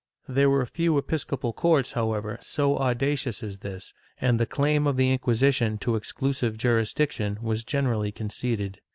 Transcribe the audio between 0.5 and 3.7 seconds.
few episcopal courts, however, so audacious as